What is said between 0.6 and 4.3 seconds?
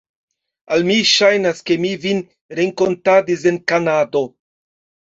Al mi ŝajnas, ke mi vin renkontadis en Kanado.